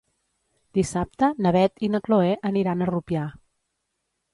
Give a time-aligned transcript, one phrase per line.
[0.77, 3.31] Dissabte na Beth i na Chloé aniran a Rupià.